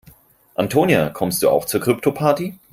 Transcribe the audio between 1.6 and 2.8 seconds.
zur Kryptoparty?